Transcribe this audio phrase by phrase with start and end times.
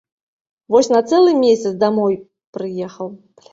[0.75, 2.17] Вось на цэлы месяц дамоў
[2.59, 3.07] прыехаў.